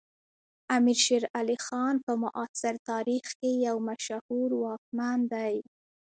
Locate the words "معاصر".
2.23-2.73